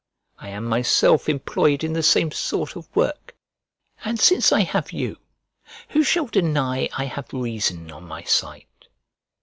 I 0.39 0.49
am 0.49 0.63
myself 0.65 1.29
employed 1.29 1.83
in 1.83 1.93
the 1.93 2.01
same 2.01 2.31
sort 2.31 2.75
of 2.75 2.87
work; 2.95 3.35
and 4.03 4.19
since 4.19 4.51
I 4.51 4.61
have 4.61 4.91
you, 4.91 5.17
who 5.89 6.01
shall 6.01 6.25
deny 6.25 6.89
I 6.97 7.05
have 7.05 7.31
reason 7.31 7.91
on 7.91 8.07
my 8.07 8.23
side? 8.23 8.87